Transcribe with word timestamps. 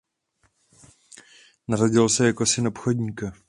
Narodil 1.67 2.09
se 2.09 2.25
jako 2.25 2.45
syn 2.45 2.67
obchodníka. 2.67 3.31